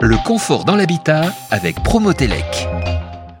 [0.00, 2.68] Le confort dans l'habitat avec Promotelec.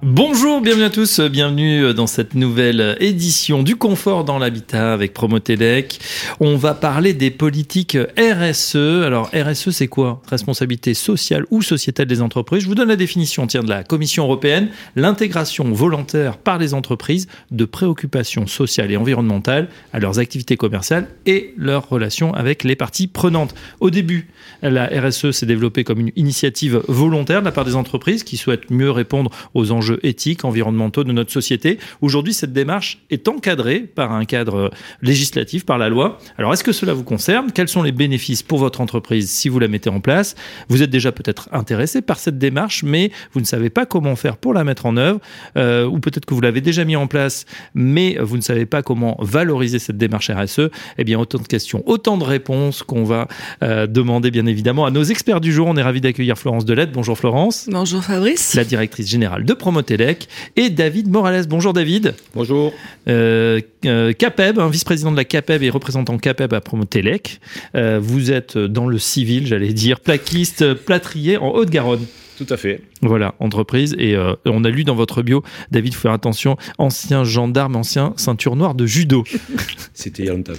[0.00, 5.98] Bonjour, bienvenue à tous, bienvenue dans cette nouvelle édition du confort dans l'habitat avec Promotelec.
[6.38, 8.76] On va parler des politiques RSE.
[8.76, 10.22] Alors RSE c'est quoi?
[10.30, 12.62] Responsabilité sociale ou sociétale des entreprises?
[12.62, 17.26] Je vous donne la définition tiens, de la Commission européenne, l'intégration volontaire par les entreprises
[17.50, 23.08] de préoccupations sociales et environnementales à leurs activités commerciales et leurs relations avec les parties
[23.08, 23.52] prenantes.
[23.80, 24.28] Au début,
[24.62, 28.70] la RSE s'est développée comme une initiative volontaire de la part des entreprises qui souhaitent
[28.70, 31.78] mieux répondre aux enjeux éthiques, environnementaux de notre société.
[32.00, 34.70] Aujourd'hui, cette démarche est encadrée par un cadre
[35.02, 36.18] législatif, par la loi.
[36.36, 37.52] Alors, est-ce que cela vous concerne?
[37.52, 40.34] Quels sont les bénéfices pour votre entreprise si vous la mettez en place?
[40.68, 44.36] Vous êtes déjà peut-être intéressé par cette démarche, mais vous ne savez pas comment faire
[44.36, 45.20] pour la mettre en œuvre,
[45.56, 47.44] euh, ou peut-être que vous l'avez déjà mis en place,
[47.74, 50.70] mais vous ne savez pas comment valoriser cette démarche RSE.
[50.98, 53.28] Eh bien, autant de questions, autant de réponses qu'on va
[53.62, 55.66] euh, demander, bien évidemment, à nos experts du jour.
[55.68, 56.92] On est ravi d'accueillir Florence Delette.
[56.92, 57.68] Bonjour Florence.
[57.70, 58.54] Bonjour Fabrice.
[58.54, 61.46] La directrice générale de Promo et David Morales.
[61.48, 62.14] Bonjour David.
[62.34, 62.72] Bonjour.
[63.08, 67.40] Euh, euh CAPEB, vice-président de la CAPEB et représentant CAPEB à Promotelec.
[67.74, 72.04] Euh, vous êtes dans le civil, j'allais dire, plaquiste, plâtrier en Haute-Garonne.
[72.36, 72.82] Tout à fait.
[73.02, 73.94] Voilà, entreprise.
[73.98, 78.12] Et euh, on a lu dans votre bio, David, faut faire attention, ancien gendarme, ancien
[78.16, 79.24] ceinture noire de judo.
[79.94, 80.52] C'était il y a longtemps.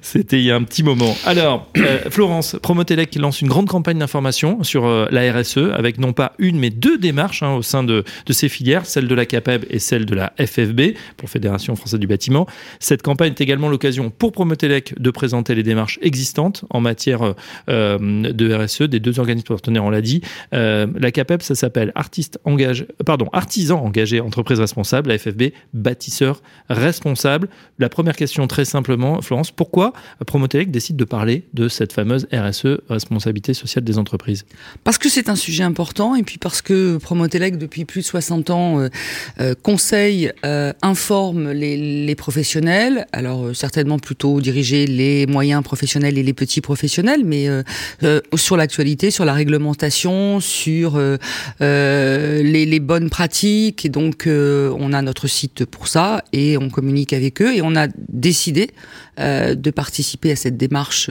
[0.00, 1.16] C'était il y a un petit moment.
[1.24, 6.12] Alors, euh, Florence, Promotelec lance une grande campagne d'information sur euh, la RSE, avec non
[6.12, 9.26] pas une, mais deux démarches hein, au sein de, de ces filières, celle de la
[9.26, 12.46] CAPEB et celle de la FFB, pour Fédération Française du Bâtiment.
[12.78, 17.34] Cette campagne est également l'occasion pour Promotelec de présenter les démarches existantes en matière
[17.68, 20.22] de RSE des deux organismes partenaires, on l'a dit.
[20.52, 27.48] la CAPEB ça s'appelle artiste engagé, pardon, artisan engagé, entreprise responsable, la FFB, bâtisseur responsable.
[27.78, 29.92] La première question, très simplement, Florence, pourquoi
[30.26, 34.44] Promotelec décide de parler de cette fameuse RSE, responsabilité sociale des entreprises?
[34.84, 38.50] Parce que c'est un sujet important et puis parce que Promotelec, depuis plus de 60
[38.50, 38.88] ans, euh,
[39.40, 46.32] euh, conseille, euh, informe les, professionnels, alors certainement plutôt diriger les moyens professionnels et les
[46.34, 47.48] petits professionnels, mais
[48.34, 51.16] sur l'actualité, sur la réglementation, sur euh,
[51.60, 53.84] les, les, bonnes pratiques.
[53.84, 57.54] Et donc, euh, on a notre site pour ça et on communique avec eux.
[57.54, 58.70] Et on a décidé
[59.18, 61.10] euh, de participer à cette démarche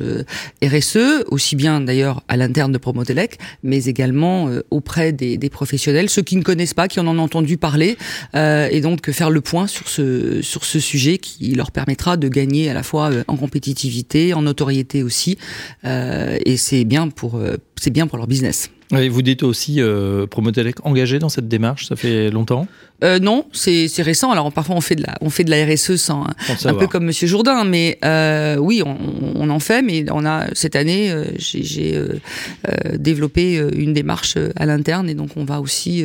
[0.64, 6.22] RSE, aussi bien d'ailleurs à l'interne de Promotelec, mais également auprès des, des, professionnels, ceux
[6.22, 7.98] qui ne connaissent pas, qui en ont entendu parler,
[8.36, 12.70] et donc faire le point sur ce sur ce sujet qui leur permettra de gagner
[12.70, 15.38] à la fois en compétitivité, en notoriété aussi,
[15.84, 17.40] et c'est bien pour
[17.80, 18.70] c'est bien pour leur business.
[18.98, 22.68] Et vous dites aussi euh, Promotelec engagé dans cette démarche, ça fait longtemps?
[23.04, 24.32] Euh, Non, c'est récent.
[24.32, 26.26] Alors parfois on fait de la, on fait de la RSE sans,
[26.66, 28.98] un peu comme Monsieur Jourdain, mais euh, oui, on,
[29.36, 29.84] on, en fait.
[29.84, 32.20] Mais on a cette année, euh, j'ai euh,
[32.68, 36.04] euh, développé une démarche à l'interne et donc on va aussi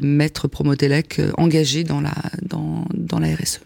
[0.00, 3.60] mettre Promotelec engagé dans la, dans, dans la RSE.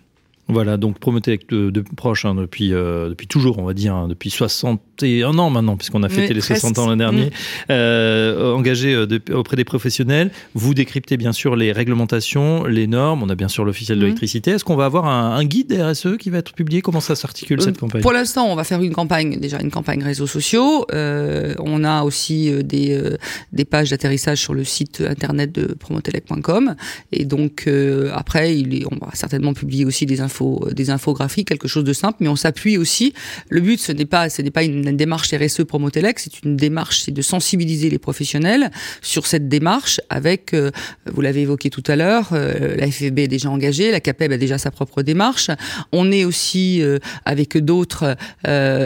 [0.49, 4.31] Voilà, donc Promotelec de, de proche hein, depuis depuis toujours, on va dire, hein, depuis
[4.31, 7.31] 60 un an maintenant, puisqu'on a fêté les 60 ans l'an dernier, mm.
[7.71, 10.31] euh, engagé euh, auprès des professionnels.
[10.55, 13.23] Vous décryptez bien sûr les réglementations, les normes.
[13.23, 14.05] On a bien sûr l'officiel de mm.
[14.05, 14.51] l'électricité.
[14.53, 16.81] Est-ce qu'on va avoir un, guide RSE qui va être publié?
[16.83, 18.03] Comment ça s'articule cette euh, campagne?
[18.03, 20.87] Pour l'instant, on va faire une campagne, déjà une campagne réseaux sociaux.
[20.93, 23.17] on a aussi des,
[23.53, 26.75] des pages d'atterrissage sur le site internet de promotelec.com.
[27.13, 27.69] Et donc,
[28.13, 30.36] après, il est, on va certainement publier aussi des infos,
[30.73, 33.13] des infographies, quelque chose de simple, mais on s'appuie aussi.
[33.51, 36.57] Le but, ce n'est pas, ce n'est pas une une démarche RSE Promotelec, c'est une
[36.57, 38.71] démarche, c'est de sensibiliser les professionnels
[39.03, 40.71] sur cette démarche avec, euh,
[41.07, 44.37] vous l'avez évoqué tout à l'heure, euh, la FFB est déjà engagée, la CAPEB a
[44.37, 45.51] déjà sa propre démarche.
[45.93, 48.17] On est aussi euh, avec d'autres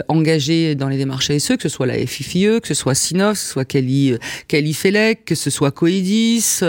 [0.07, 3.37] engagés dans les démarches RSE, que ce soit la FIFIE, que ce soit Sinos, que
[3.37, 6.59] ce soit Cali, Fellec, que ce soit Coedis,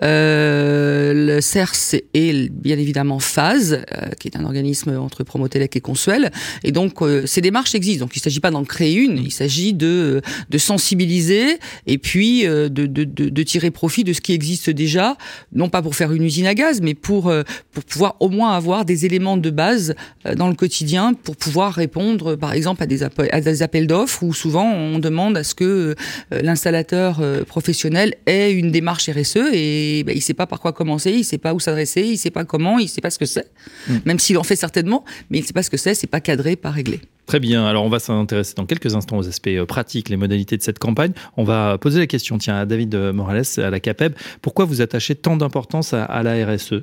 [0.00, 3.76] le CERS et bien évidemment FAS,
[4.18, 6.30] qui est un organisme entre Promotelec et Consuel.
[6.64, 8.04] Et donc, ces démarches existent.
[8.04, 9.18] Donc, il ne s'agit pas d'en créer une.
[9.18, 14.20] Il s'agit de, de sensibiliser et puis euh, de, de, de, tirer profit de ce
[14.20, 15.16] qui existe déjà,
[15.52, 17.42] non pas pour faire une usine à gaz, mais pour, euh,
[17.72, 19.94] pour pouvoir au moins avoir des éléments de base
[20.26, 23.86] euh, dans le quotidien pour pouvoir répondre, par exemple, à des, appels, à des appels
[23.86, 25.94] d'offres où souvent on demande à ce que
[26.30, 31.24] l'installateur professionnel ait une démarche RSE et ben, il sait pas par quoi commencer, il
[31.24, 33.50] sait pas où s'adresser, il sait pas comment, il sait pas ce que c'est,
[33.88, 33.94] mmh.
[34.04, 36.56] même s'il en fait certainement, mais il sait pas ce que c'est, c'est pas cadré,
[36.56, 37.00] pas réglé.
[37.30, 37.64] Très bien.
[37.64, 40.80] Alors, on va s'intéresser dans quelques instants aux aspects euh, pratiques, les modalités de cette
[40.80, 41.12] campagne.
[41.36, 44.14] On va poser la question, tiens, à David euh, Morales, à la CAPEB.
[44.42, 46.82] Pourquoi vous attachez tant d'importance à, la RSE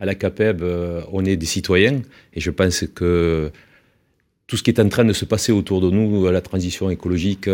[0.00, 2.00] À la CAPEB, euh, on est des citoyens
[2.32, 3.52] et je pense que
[4.46, 7.46] tout ce qui est en train de se passer autour de nous, la transition écologique,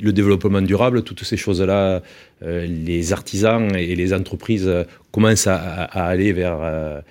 [0.00, 2.02] le développement durable, toutes ces choses-là,
[2.42, 4.70] euh, les artisans et les entreprises
[5.10, 7.02] commencent à, aller vers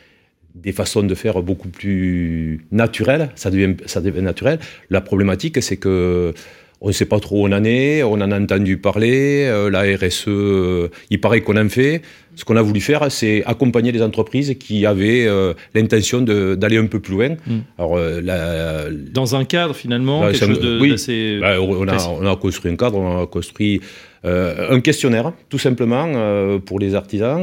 [0.54, 3.30] des façons de faire beaucoup plus naturelles.
[3.36, 4.60] Ça devient naturel.
[4.90, 6.34] La problématique, c'est que
[6.86, 9.72] on ne sait pas trop où on en est, on en a entendu parler, euh,
[9.72, 12.04] la RSE, euh, il paraît qu'on en fait.
[12.36, 16.86] Ce qu'on a voulu faire, c'est accompagner les entreprises qui avaient euh, l'intention d'aller un
[16.86, 17.30] peu plus loin.
[17.30, 17.60] Mm.
[17.80, 18.00] Alors,
[19.12, 21.40] Dans un cadre, finalement, quelque chose d'assez...
[21.42, 23.82] Bah, on, a, on, a, construit un cadre, on a construit
[24.24, 27.42] un questionnaire, tout simplement, pour les artisans.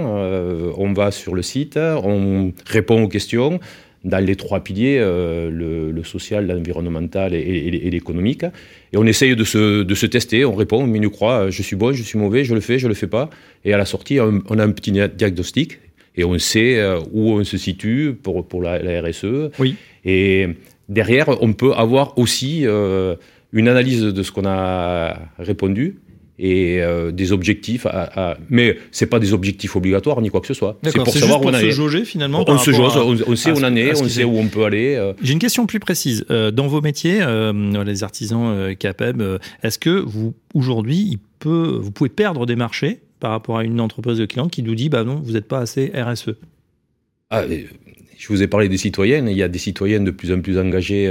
[0.76, 3.58] on va sur le site, on répond aux questions
[4.04, 8.44] dans les trois piliers, euh, le, social, l'environnemental et, l'économique.
[8.92, 11.76] Et on essaye de se, de se, tester, on répond, mais nous croit, je suis
[11.76, 13.30] bon, je suis mauvais, je le fais, je le fais pas.
[13.64, 15.78] Et à la sortie, on, a un petit diagnostic
[16.16, 19.50] et on sait euh, où on se situe pour, pour la, RSE.
[19.58, 19.76] Oui.
[20.04, 20.48] Et
[20.88, 23.14] derrière, on peut avoir aussi euh,
[23.52, 25.96] une analyse de ce qu'on a répondu
[26.42, 27.86] et euh, des objectifs.
[27.86, 30.78] À, Mais ce pas des objectifs obligatoires ni quoi que ce soit.
[30.82, 32.44] C'est pour savoir où on se jauger finalement.
[32.46, 34.96] On se jauge, on, sait où on en est, on sait où on peut aller.
[34.96, 35.12] Euh.
[35.22, 36.24] J'ai une question plus précise.
[36.30, 37.20] Euh, dans vos métiers,
[37.86, 39.22] les artisans CAPEB,
[39.62, 44.26] est-ce que vous aujourd'hui, vous pouvez perdre des marchés par rapport à une entreprise de
[44.26, 46.34] clients qui nous dit bah non, vous n'êtes pas assez RSE
[47.30, 47.44] ah,
[48.18, 49.28] Je vous ai parlé des citoyennes.
[49.28, 51.08] Il y a des citoyennes de plus en plus engagées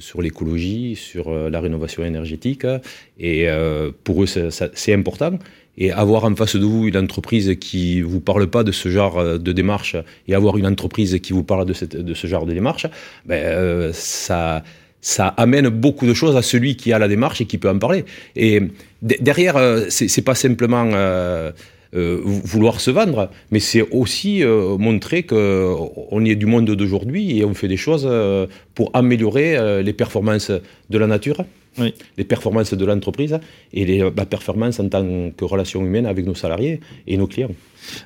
[0.00, 2.66] sur l'écologie, sur euh, la rénovation énergétique.
[3.18, 5.38] Et euh, pour eux, c'est important.
[5.78, 9.18] Et avoir en face de vous une entreprise qui vous parle pas de ce genre
[9.18, 9.96] euh, de démarche
[10.26, 12.86] et avoir une entreprise qui vous parle de, cette, de ce genre de démarche,
[13.26, 14.64] ben, ça,
[15.00, 17.78] ça amène beaucoup de choses à celui qui a la démarche et qui peut en
[17.78, 18.04] parler.
[18.34, 18.62] Et
[19.02, 19.56] derrière,
[19.90, 20.90] c'est pas simplement
[21.92, 27.54] vouloir se vendre, mais c'est aussi euh, montrer qu'on est du monde d'aujourd'hui et on
[27.54, 31.44] fait des choses euh, pour améliorer les performances de la nature,
[31.78, 33.38] les performances de l'entreprise
[33.72, 37.50] et les, la performance en tant que relation humaine avec nos salariés et nos clients.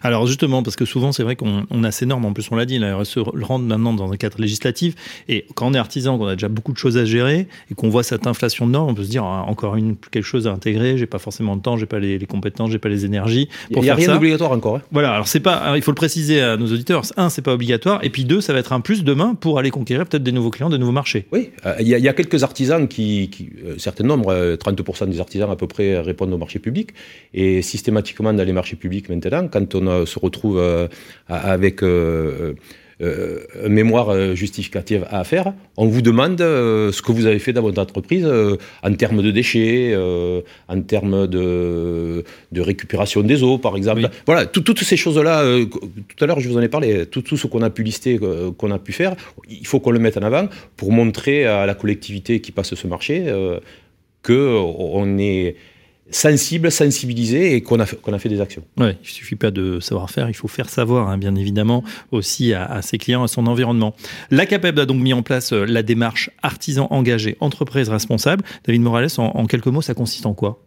[0.02, 2.66] Alors justement, parce que souvent c'est vrai qu'on a ces normes, en plus on l'a
[2.66, 4.94] dit, la RSE rentre maintenant dans un cadre législatif,
[5.28, 7.88] et quand on est artisan, qu'on a déjà beaucoup de choses à gérer, et qu'on
[7.88, 10.52] voit cette inflation de normes, on peut se dire, ah, encore une, quelque chose à
[10.52, 13.48] intégrer, j'ai pas forcément le temps, j'ai pas les, les compétences, j'ai pas les énergies.
[13.70, 14.76] Il n'y a, rien d'obligatoire encore.
[14.76, 14.82] Hein.
[14.92, 18.00] Voilà, alors c'est pas, il faut le préciser à nos auditeurs, un, c'est pas obligatoire,
[18.02, 20.50] et puis deux, ça va être un plus demain pour aller conquérir peut-être des nouveaux
[20.50, 21.26] clients, de nouveaux marchés.
[21.32, 25.20] Oui, euh, il y, a quelques artisans qui, qui euh, certain nombre, 30% euh, des
[25.20, 26.90] artisans à peu près répondent au marché public,
[27.34, 30.88] et systématiquement dans les marchés publics maintenant, quand on se retrouve euh,
[31.28, 32.54] avec euh,
[33.00, 37.80] euh, mémoire justificative à faire, on vous demande ce que vous avez fait dans votre
[37.80, 38.28] entreprise
[38.82, 39.96] en termes de déchets,
[40.68, 44.08] en termes de, de, récupération des eaux, par exemple.
[44.26, 47.46] Voilà, toutes ces choses-là, tout à l'heure je vous en ai parlé, tout, tout ce
[47.46, 48.20] qu'on a pu lister,
[48.58, 49.16] qu'on a pu faire,
[49.48, 52.86] il faut qu'on le mette en avant pour montrer à la collectivité qui passe ce
[52.86, 53.24] marché
[54.22, 55.56] qu'on est
[56.10, 58.62] sensible, sensibilisé et qu'on a, qu'on a fait des actions.
[58.76, 61.84] Ouais, il ne suffit pas de savoir faire, il faut faire savoir, hein, bien évidemment,
[62.10, 63.94] aussi à, ses clients, à son environnement.
[64.30, 68.44] La CAPEB a donc mis en place euh, la démarche artisan engagé, entreprise responsable.
[68.64, 70.64] David Morales, en, quelques mots, ça consiste en quoi?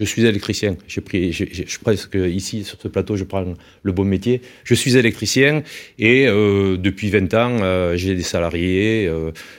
[0.00, 0.76] Je suis électricien.
[0.88, 3.44] J'ai pris, je, je, presque ici sur ce plateau, je prends
[3.82, 4.40] le bon métier.
[4.64, 5.62] Je suis électricien
[5.98, 9.08] et euh, depuis 20 ans, euh, j'ai des salariés.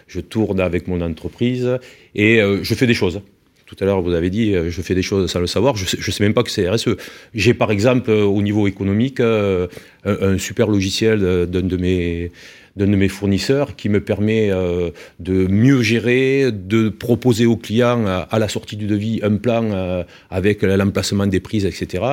[0.08, 1.78] je tourne avec mon entreprise
[2.14, 3.22] et je fais des choses.
[3.66, 5.76] Tout à l'heure, vous avez dit, euh, je fais des choses sans le savoir.
[5.76, 6.90] Je ne sais, même pas que c'est RSE.
[7.34, 9.68] J'ai par exemple, euh, au niveau économique, euh,
[10.06, 12.32] un, super logiciel d'un de mes
[12.76, 18.40] d'un de mes fournisseurs qui me permet de mieux gérer, de proposer aux clients à,
[18.40, 22.04] la sortie du devis un plan avec l'emplacement des prises, etc.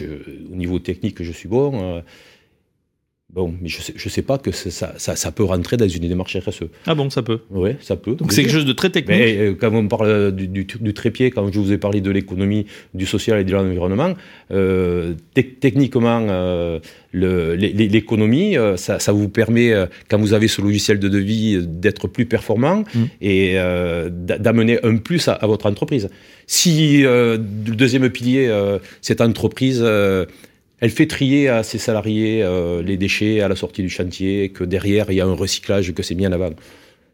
[0.00, 2.02] au niveau technique, je suis bon.
[3.32, 6.06] Bon, mais je sais, je sais pas que ça, ça, ça, peut rentrer dans une
[6.06, 6.64] démarche RSE.
[6.86, 8.14] Ah bon, ça peut Oui, ça peut.
[8.14, 9.18] Donc c'est quelque chose de très technique.
[9.18, 12.10] Mais, euh, quand on parle du, du, du, trépied, quand je vous ai parlé de
[12.10, 14.12] l'économie, du social et de l'environnement,
[14.50, 16.78] euh, techniquement, euh,
[17.14, 19.72] l'économie, euh, ça, ça, vous permet,
[20.10, 23.04] quand vous avez ce logiciel de devis, d'être plus performant mm.
[23.22, 23.54] et
[24.10, 26.10] d'amener un plus à, à, votre entreprise.
[26.46, 28.52] Si le deuxième pilier,
[29.00, 29.82] cette entreprise
[30.82, 34.64] elle fait trier à ses salariés euh, les déchets à la sortie du chantier, que
[34.64, 36.50] derrière il y a un recyclage, que c'est bien avant.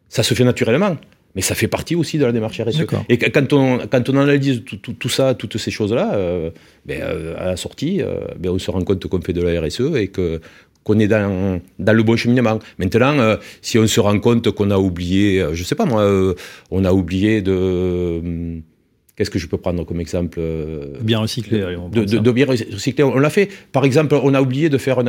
[0.08, 0.96] Ça se fait naturellement,
[1.34, 2.86] mais ça fait partie aussi de la démarche RSE.
[3.10, 6.50] Et quand on, quand on analyse tout, ça, toutes ces choses-là, euh,
[6.86, 8.00] ben, euh, à la sortie,
[8.38, 10.40] ben, on se rend compte qu'on fait de la RSE et que
[10.82, 12.60] qu'on est dans, dans, le bon cheminement.
[12.78, 16.10] Maintenant, si on se rend compte qu'on a oublié, je sais pas moi,
[16.70, 18.62] on a oublié de
[19.18, 21.58] Qu'est-ce que je peux prendre comme exemple euh, Bien recyclé.
[21.90, 23.02] De, de, bien recyclé.
[23.02, 23.48] On l'a fait.
[23.72, 25.02] Par exemple, on a oublié de faire,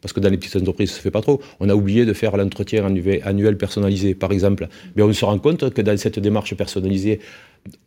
[0.00, 2.06] parce que dans les petites entreprises, ça ne se fait pas trop, on a oublié
[2.06, 2.86] de faire l'entretien
[3.24, 4.68] annuel personnalisé, par exemple.
[4.94, 7.18] Mais on se rend compte que dans cette démarche personnalisée,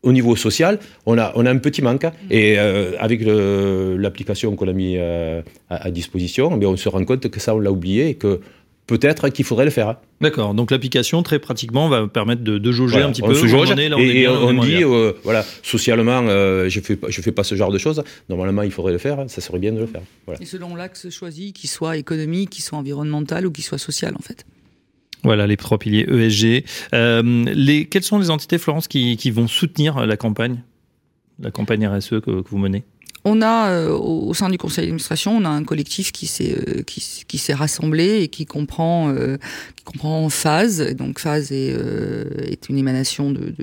[0.04, 2.06] au niveau social, on a, on a un petit manque.
[2.30, 7.30] Et euh, avec l'application qu'on a mis à, à, disposition, mais on se rend compte
[7.30, 8.42] que ça, on l'a oublié et que
[8.88, 9.97] peut-être qu'il faudrait le faire.
[10.19, 10.53] D'accord.
[10.53, 13.35] Donc l'application, très pratiquement, va permettre de, de jauger un petit on peu.
[13.35, 17.55] Se jauge, et, on, dit, euh, voilà, socialement, euh, je fais je fais pas ce
[17.55, 18.03] genre de choses.
[18.29, 19.23] Normalement, il faudrait le faire.
[19.27, 20.01] Ça serait bien de le faire.
[20.39, 24.21] Et selon l'axe choisi, qu'il soit économique, qu'il soit environnemental ou qu'il soit social, en
[24.21, 24.45] fait.
[25.23, 26.65] Voilà les trois piliers ESG.
[26.93, 30.63] Euh, les, quelles sont les entités, Florence, qui, qui, vont soutenir la campagne,
[31.39, 32.83] la campagne RSE que, que vous menez?
[33.24, 36.82] On a euh, au sein du conseil d'administration, on a un collectif qui s'est euh,
[36.84, 39.38] qui, s'est rassemblé et qui comprend euh,
[39.75, 40.96] qui comprend phase.
[40.96, 41.75] Donc phase est,
[42.44, 43.54] est une émanation de,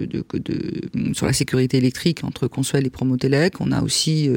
[1.12, 3.60] sur la sécurité électrique entre Consuel et Promotelec.
[3.60, 4.30] On a aussi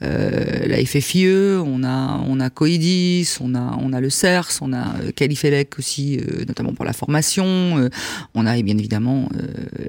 [0.00, 4.94] la FFIE, on a on a Coidis, on a on a le CERS, on a
[5.16, 7.88] Califelec aussi, notamment pour la formation.
[8.34, 9.28] on a bien évidemment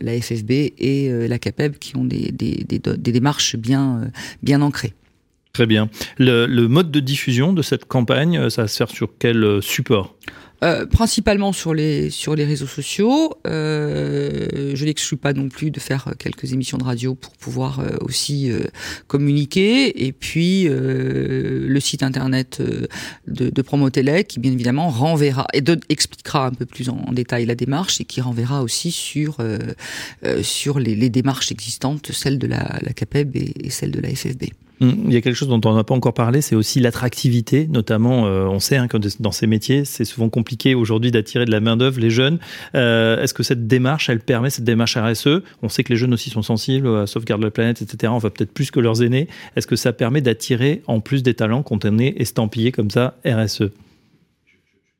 [0.01, 4.11] la FFB et la CAPEB qui ont des, des démarches bien
[4.41, 4.62] bien
[5.53, 5.89] Très bien.
[6.17, 9.43] Le, le, mode de diffusion de cette campagne, euh, ça va se faire sur quel
[9.43, 10.15] euh, support?
[10.63, 13.33] Euh, principalement sur les sur les réseaux sociaux.
[13.45, 17.97] Euh, je n'exclus pas non plus de faire quelques émissions de radio pour pouvoir euh,
[17.99, 18.63] aussi euh,
[19.07, 20.05] communiquer.
[20.05, 22.61] Et puis le site internet
[23.27, 27.55] de, de Promotélec qui bien évidemment renverra et expliquera un peu plus en, détail la
[27.55, 29.37] démarche et qui renverra aussi sur
[30.41, 34.09] sur les, les, démarches existantes, celles de la, la CAPEB et, et celles de la
[34.09, 34.45] FFB.
[34.83, 37.67] Hum, il y a quelque chose dont on n'a pas encore parlé, c'est aussi l'attractivité,
[37.71, 41.51] notamment, euh, on sait hein, que dans ces métiers, c'est souvent compliqué aujourd'hui d'attirer de
[41.51, 42.39] la main-d'œuvre, les jeunes.
[42.75, 46.13] Euh, Est-ce que cette démarche, elle permet, cette démarche RSE On sait que les jeunes
[46.13, 48.11] aussi sont sensibles à sauvegarde de la planète, etc.
[48.13, 49.29] On va peut-être plus que leurs aînés.
[49.55, 52.13] Est-ce que ça permet d'attirer en plus des talents quand on est
[52.73, 53.69] comme ça RSE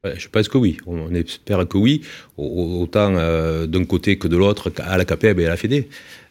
[0.03, 0.77] je pense que oui.
[0.85, 2.01] On espère que oui,
[2.37, 5.85] autant euh, d'un côté que de l'autre, à la CAPEB et à la FEDE.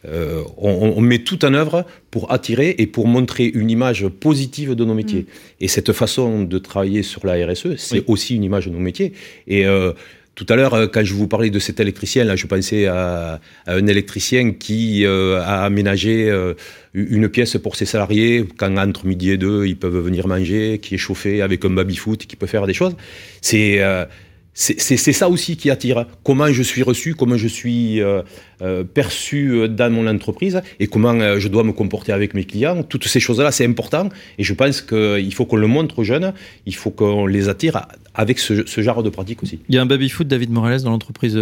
[0.05, 4.75] Euh, on, on, met tout en œuvre pour attirer et pour montrer une image positive
[4.75, 5.21] de nos métiers.
[5.21, 5.61] Mmh.
[5.61, 8.03] Et cette façon de travailler sur la RSE, c'est oui.
[8.07, 9.13] aussi une image de nos métiers.
[9.47, 9.93] Et euh,
[10.35, 13.85] tout à l'heure, quand je vous parlais de cet électricien, là, je pensais à, un
[13.85, 16.55] électricien qui euh, a aménagé euh,
[16.95, 20.95] une pièce pour ses salariés, quand entre midi et deux, ils peuvent venir manger, qui
[20.95, 22.95] est chauffé avec un baby-foot, qui peut faire des choses.
[23.41, 24.05] C'est euh,
[24.53, 26.05] c'est ça aussi qui attire.
[26.23, 28.21] Comment je suis reçu, comment je suis euh,
[28.61, 32.83] euh, perçu dans mon entreprise et comment euh, je dois me comporter avec mes clients.
[32.83, 34.09] Toutes ces choses-là, c'est important.
[34.37, 36.33] Et je pense qu'il faut qu'on le montre aux jeunes,
[36.67, 39.59] il faut qu'on les attire avec ce, ce, genre de pratique aussi.
[39.69, 41.39] Il y a un baby-foot David Morales dans l'entreprise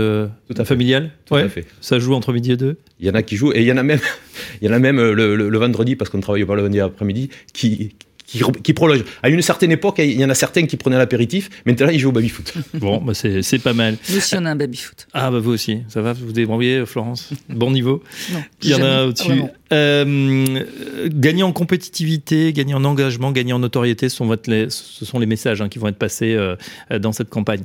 [0.64, 1.12] familiale?
[1.26, 1.44] Tout ouais.
[1.44, 1.66] à fait.
[1.82, 2.78] Ça joue entre midi et deux?
[3.02, 3.52] Il y en a qui jouent.
[3.52, 4.00] Et il y en a même,
[4.62, 6.62] il y en a même le, le, le vendredi, parce qu'on ne travaille pas le
[6.62, 7.94] vendredi après-midi, qui
[8.32, 9.04] qui, qui prolonge.
[9.22, 11.50] À une certaine époque, il y en a certains qui prenaient l'apéritif.
[11.66, 12.54] Maintenant, ils jouent au baby-foot.
[12.74, 13.98] Bon, bah c'est pas mal.
[14.10, 15.08] Nous aussi, on a un baby-foot.
[15.14, 15.80] Ah, bah vous aussi.
[15.88, 17.30] Ça va, vous vous débrouillez, Florence?
[17.50, 18.02] Bon niveau?
[18.32, 18.42] Non.
[18.64, 19.44] Il y en a au-dessus.
[19.70, 20.66] Ah, euh,
[21.08, 25.26] gagner en compétitivité, gagner en engagement, gagner en notoriété, ce sont, votre, ce sont les
[25.26, 26.56] messages hein, qui vont être passés euh,
[27.00, 27.64] dans cette campagne.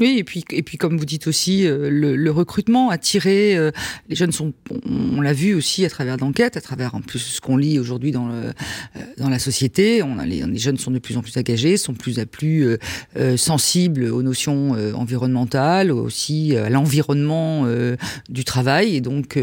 [0.00, 3.70] Oui, et puis et puis comme vous dites aussi, euh, le, le, recrutement, attirer euh,
[4.08, 4.52] les jeunes sont,
[4.86, 8.10] on, l'a vu aussi à travers d'enquêtes, à travers en plus ce qu'on lit aujourd'hui
[8.10, 10.02] dans le, euh, dans la société.
[10.02, 12.76] On a les, les, jeunes sont de plus en plus engagés, sont plus à plus
[13.16, 17.66] euh, sensibles aux notions environnementales, aussi à l'environnement
[18.28, 18.96] du travail.
[18.96, 19.38] Et donc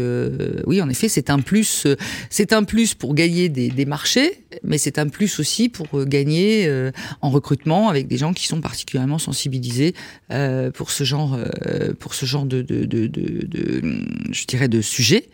[0.66, 1.86] oui, en effet, c'est un plus,
[2.28, 6.70] c'est un plus pour gagner des, des marchés, mais c'est un plus aussi pour gagner
[7.20, 9.94] en recrutement avec des gens qui sont particulièrement sensibilisés.
[10.41, 10.41] Euh,
[10.74, 13.82] pour ce genre, euh, pour ce genre de, de, de, de,
[14.32, 15.28] je dirais, de sujet,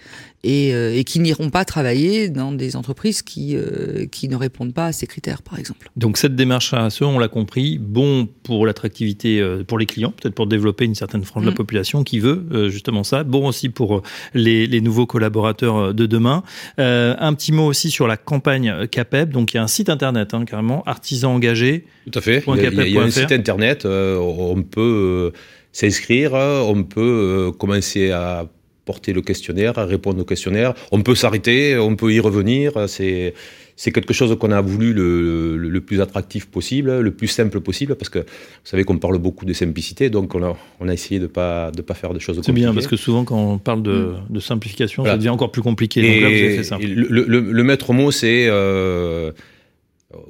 [0.45, 4.73] et, euh, et qui n'iront pas travailler dans des entreprises qui, euh, qui ne répondent
[4.75, 5.91] pas à ces critères, par exemple.
[5.97, 10.47] Donc cette démarche RSE, on l'a compris, bon pour l'attractivité pour les clients, peut-être pour
[10.47, 11.47] développer une certaine frange mmh.
[11.47, 14.03] de la population qui veut justement ça, bon aussi pour
[14.35, 16.43] les, les nouveaux collaborateurs de demain.
[16.79, 20.35] un petit mot aussi sur la campagne CAPEB, donc il y a un site internet
[20.35, 21.85] hein, carrément, artisan engagé.
[22.11, 25.33] Tout à fait, il y a, il y a un site internet, on peut
[25.73, 28.49] s'inscrire, on peut commencer à
[28.91, 30.71] porter le questionnaire, à répondre au questionnaire.
[30.97, 32.67] On peut s'arrêter, on peut y revenir.
[32.89, 33.35] C'est
[33.81, 37.61] c'est quelque chose qu'on a voulu le, le, le, plus attractif possible, le plus simple
[37.61, 40.93] possible, parce que vous savez qu'on parle beaucoup de simplicité, donc on a, on a
[40.93, 42.61] essayé de ne pas, de pas faire de choses compliquées.
[42.61, 44.33] C'est bien, parce que souvent quand on parle de, mmh.
[44.35, 45.13] de simplification, voilà.
[45.15, 46.01] ça devient encore plus compliqué.
[46.01, 46.87] Et, donc là, vous avez fait simple.
[46.87, 47.23] Le,
[47.59, 49.31] le, maître mot, c'est euh,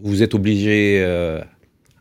[0.03, 1.41] vous êtes obligé euh,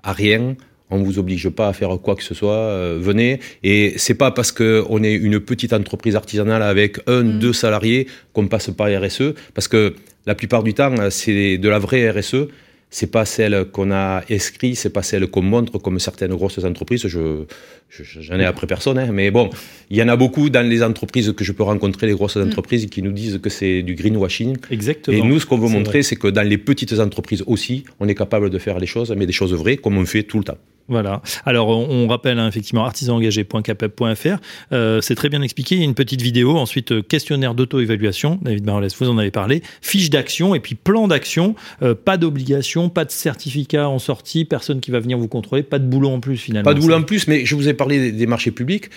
[0.03, 0.57] à rien,
[0.89, 3.39] on vous oblige pas à faire quoi que ce soit, euh, venez.
[3.63, 7.39] Et c'est pas parce que on est une petite entreprise artisanale avec un, mmh.
[7.39, 11.79] deux salariés qu'on passe pas RSE, parce que la plupart du temps, c'est de la
[11.79, 12.47] vraie RSE.
[12.89, 17.07] c'est pas celle qu'on a inscrite, c'est pas celle qu'on montre comme certaines grosses entreprises.
[17.07, 17.43] Je,
[17.89, 19.09] j'en ai après personne, hein.
[19.11, 19.49] mais bon,
[19.89, 22.47] il y en a beaucoup dans les entreprises que je peux rencontrer, les grosses mm.
[22.47, 24.57] entreprises, qui nous disent que c'est du greenwashing.
[24.71, 25.17] Exactement.
[25.17, 28.15] Et nous, ce qu'on veut montrer, c'est que dans les petites entreprises aussi, on est
[28.15, 30.57] capable de faire les choses, mais des choses vraies, comme on fait tout le temps.
[30.89, 31.21] Voilà.
[31.45, 34.37] Alors, on, rappelle hein, effectivement artisanengagé.capep.fr.
[34.71, 35.75] Euh, c'est très bien expliqué.
[35.75, 36.57] Il y a une petite vidéo.
[36.57, 38.39] Ensuite, euh, questionnaire d'auto-évaluation.
[38.41, 39.61] David Marolès, vous en avez parlé.
[39.81, 41.55] Fiche d'action et puis plan d'action.
[41.81, 45.79] Euh, pas d'obligation, pas de certificat en sortie, personne qui va venir vous contrôler, pas
[45.79, 46.69] de boulot en plus finalement.
[46.69, 48.89] Pas de boulot en plus, mais je vous ai parlé des, marchés publics.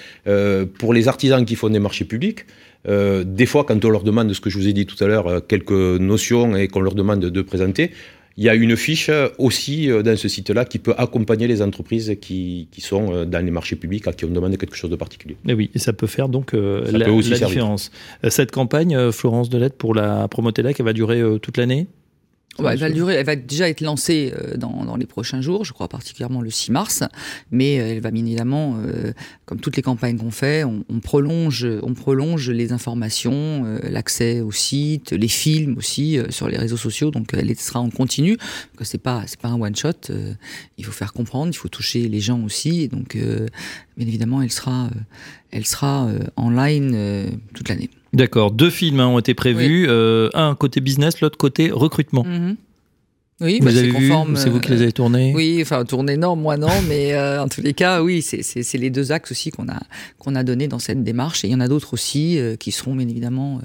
[0.78, 2.44] pour les artisans qui font des marchés publics,
[2.86, 5.46] des fois, quand on leur demande ce que je vous ai dit tout à l'heure,
[5.46, 7.90] quelques notions et qu'on leur demande de présenter,
[8.36, 12.16] il y a une fiche aussi euh, dans ce site-là qui peut accompagner les entreprises
[12.20, 14.96] qui, qui, sont euh, dans les marchés publics à qui on demande quelque chose de
[14.96, 15.36] particulier.
[15.46, 17.90] Et oui, et ça peut faire donc euh, la, différence.
[18.28, 21.86] Cette campagne, Florence Delette, pour la Promotelec, elle va durer toute l'année?
[22.58, 25.72] Elle, va durer, elle va déjà être lancée euh, dans, dans, les prochains jours, je
[25.72, 27.02] crois particulièrement le 6 mars,
[27.50, 29.12] mais euh, elle va bien évidemment, euh,
[29.46, 34.52] comme toutes les campagnes qu'on fait, on, on, prolonge, on prolonge les informations, l'accès au
[34.52, 38.36] site, les films aussi sur les réseaux sociaux, donc elle sera en continu.
[38.76, 40.12] Que c'est pas c'est pas un one shot,
[40.78, 44.52] il faut faire comprendre, il faut toucher les gens aussi, et donc bien évidemment elle
[44.52, 44.90] sera
[45.50, 46.96] elle sera en ligne
[47.54, 47.90] toute l'année.
[48.12, 48.50] D'accord.
[48.50, 49.86] Deux films hein, ont été prévus.
[49.88, 52.24] Euh, un côté business, l'autre côté recrutement.
[52.24, 52.56] Mhm.
[53.42, 55.32] Oui, vous bah, avez vu C'est vous qui les avez tournés?
[55.34, 58.90] Oui, enfin tournés non, moi non, mais euh, en tous les cas, oui, c'est les
[58.90, 59.80] deux axes aussi qu'on a
[60.18, 61.42] qu'on a donné dans cette démarche.
[61.42, 63.62] Et il y en a d'autres aussi euh, qui seront bien évidemment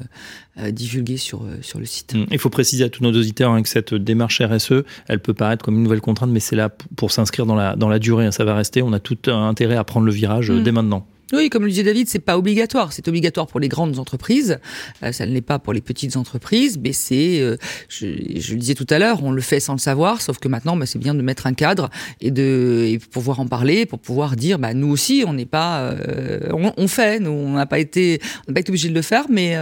[0.70, 2.16] divulgués sur sur le site.
[2.32, 5.66] Il faut préciser à tous nos auditeurs hein, que cette démarche RSE, elle peut paraître
[5.66, 8.28] comme une nouvelle contrainte, mais c'est là pour s'inscrire dans la dans la durée.
[8.28, 8.82] Hein, ça va rester.
[8.82, 10.64] On a tout intérêt à prendre le virage mm.
[10.64, 11.06] dès maintenant.
[11.34, 12.94] Oui, comme le disait David, c'est pas obligatoire.
[12.94, 14.60] C'est obligatoire pour les grandes entreprises.
[15.04, 17.58] Euh, ça ne l'est pas pour les petites entreprises, mais c'est, euh,
[17.90, 18.08] je,
[18.40, 20.22] je, le disais tout à l'heure, on le fait sans le savoir.
[20.22, 21.90] Sauf que maintenant, bah, c'est bien de mettre un cadre
[22.22, 25.82] et de et pouvoir en parler, pour pouvoir dire, bah nous aussi, on n'est pas,
[25.82, 27.20] euh, on, on, fait.
[27.20, 29.56] Nous, on n'a pas été, on n'a pas été obligé de le faire, mais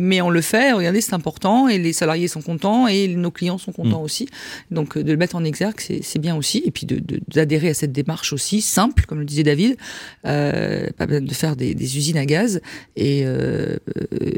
[0.00, 0.72] mais on le fait.
[0.72, 4.04] Regardez, c'est important et les salariés sont contents et nos clients sont contents mmh.
[4.04, 4.28] aussi.
[4.70, 6.62] Donc de le mettre en exergue, c'est bien aussi.
[6.64, 9.76] Et puis de d'adhérer à cette démarche aussi simple, comme le disait David.
[10.26, 12.60] Euh, de faire des, usines à gaz.
[12.96, 13.76] Et, euh,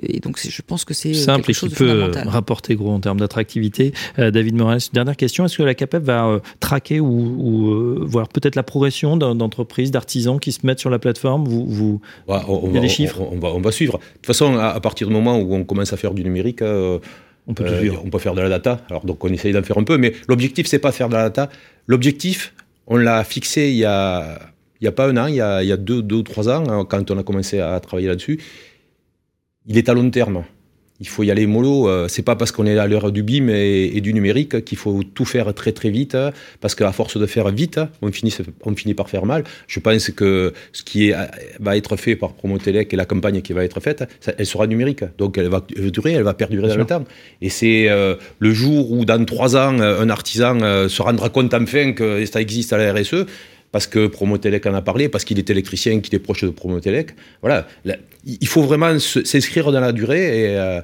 [0.02, 3.92] et donc, je pense que c'est simple et qui peut rapporter gros en termes d'attractivité.
[4.18, 8.56] Euh, David Morales, dernière question est-ce que la CAPEP va euh, traquer ou, voir peut-être
[8.56, 11.46] la progression d'entreprises, d'artisans qui se mettent sur la plateforme?
[11.46, 12.00] Vous, vous...
[12.28, 13.20] Il y a des chiffres?
[13.20, 13.98] on, va, on va suivre.
[13.98, 16.62] De toute façon, à, partir du moment où on commence à faire du numérique,
[17.46, 17.64] on peut,
[18.04, 18.80] on peut faire de la data.
[18.90, 21.24] Alors donc on essaye d'en faire un peu, mais l'objectif c'est pas faire de la
[21.24, 21.48] data.
[21.86, 22.54] L'objectif,
[22.86, 24.38] on l'a fixé il y a
[24.80, 26.86] il n'y a pas un an, il y a, deux, deux ou trois ans, hein,
[26.88, 28.38] quand on a commencé à travailler là-dessus,
[29.66, 30.44] il est à long terme.
[31.00, 31.88] Il faut y aller mollo.
[31.88, 35.02] Euh, c'est pas parce qu'on est à l'heure du BIM et, du numérique qu'il faut
[35.02, 36.16] tout faire très très vite,
[36.60, 38.34] parce qu'à force de faire vite, on finit,
[38.64, 39.44] on finit par faire mal.
[39.66, 41.12] Je pense que ce qui
[41.60, 44.04] va être fait par Promotelec et la campagne qui va être faite,
[44.38, 45.04] elle sera numérique.
[45.18, 47.04] Donc elle va durer, elle va perdurer dans le temps.
[47.42, 51.52] Et c'est euh, le jour où dans trois ans, un artisan euh, se rendra compte
[51.52, 53.26] enfin que ça existe à la RSE
[53.72, 57.10] parce que Promotelec en a parlé, parce qu'il est électricien, qu'il est proche de Promotelec.
[57.40, 57.66] Voilà,
[58.24, 60.80] il faut vraiment s'inscrire dans la durée et euh,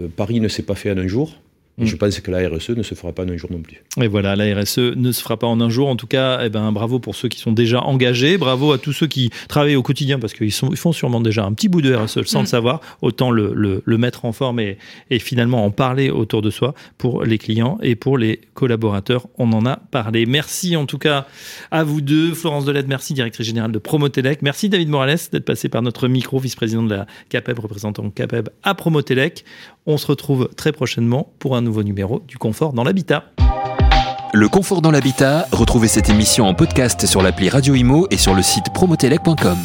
[0.00, 1.40] euh, Paris ne s'est pas fait en un jour.
[1.78, 1.86] Mm.
[1.86, 3.82] Je pense que la RSE ne se fera pas en un jour non plus.
[4.00, 5.88] Et voilà, la RSE ne se fera pas en un jour.
[5.88, 8.36] En tout cas, eh ben, bravo pour ceux qui sont déjà engagés.
[8.36, 11.52] Bravo à tous ceux qui travaillent au quotidien parce qu'ils ils font sûrement déjà un
[11.54, 12.46] petit bout de RSE sans le mm.
[12.46, 12.80] savoir.
[13.00, 14.78] Autant le, le, mettre en forme et,
[15.10, 19.28] et, finalement en parler autour de soi pour les clients et pour les collaborateurs.
[19.38, 20.26] On en a parlé.
[20.26, 21.26] Merci en tout cas
[21.70, 22.34] à vous deux.
[22.34, 24.42] Florence Delette, merci, directrice générale de Promotelec.
[24.42, 28.74] Merci David Morales d'être passé par notre micro, vice-président de la CAPEB, représentant CAPEB à
[28.74, 29.44] Promotelec.
[29.86, 33.24] On se retrouve très prochainement pour nouveau numéro du Confort dans l'habitat.
[34.34, 38.34] Le Confort dans l'habitat, retrouvez cette émission en podcast sur l'appli Radio Imo et sur
[38.34, 39.58] le site promotelec.com.